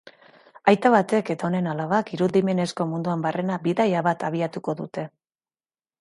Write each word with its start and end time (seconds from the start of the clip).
Aita 0.71 0.91
batek 0.95 1.27
eta 1.33 1.45
honen 1.49 1.69
alabak 1.73 2.09
irudimenezko 2.17 2.89
munduan 2.95 3.27
barrena 3.29 3.61
bidaia 3.69 4.03
bat 4.09 4.29
abiatuko 4.31 4.77
dute. 4.81 5.05